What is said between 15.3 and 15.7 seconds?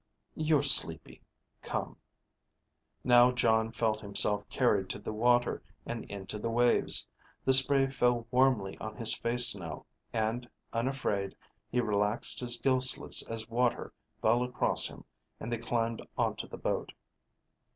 and they